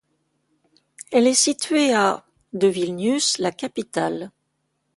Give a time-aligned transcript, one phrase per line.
[1.11, 4.31] Elle est située à de Vilnius, la capitale.